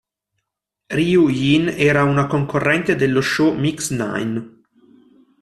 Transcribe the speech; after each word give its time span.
Ryu-jin 0.97 1.67
era 1.77 2.03
una 2.05 2.25
concorrente 2.25 2.95
dello 2.95 3.21
show, 3.21 3.53
"Mix 3.55 3.91
Nine". 3.91 4.61